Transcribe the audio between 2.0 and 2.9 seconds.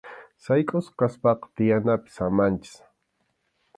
samanchik.